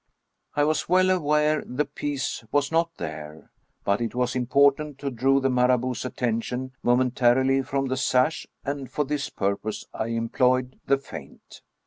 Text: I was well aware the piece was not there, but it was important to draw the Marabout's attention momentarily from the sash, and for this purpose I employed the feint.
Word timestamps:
I 0.55 0.63
was 0.63 0.89
well 0.89 1.11
aware 1.11 1.63
the 1.63 1.85
piece 1.85 2.43
was 2.51 2.71
not 2.71 2.89
there, 2.97 3.51
but 3.83 4.01
it 4.01 4.15
was 4.15 4.35
important 4.35 4.97
to 4.97 5.11
draw 5.11 5.39
the 5.39 5.51
Marabout's 5.51 6.05
attention 6.05 6.71
momentarily 6.81 7.61
from 7.61 7.85
the 7.85 7.97
sash, 7.97 8.47
and 8.65 8.89
for 8.89 9.05
this 9.05 9.29
purpose 9.29 9.85
I 9.93 10.07
employed 10.07 10.79
the 10.87 10.97
feint. 10.97 11.61